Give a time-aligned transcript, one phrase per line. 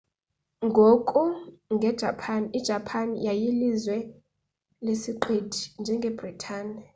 [0.65, 1.21] ngoku
[1.73, 3.97] nge japan ijapan yayililizwe
[4.85, 6.77] lesiqithi njengebritane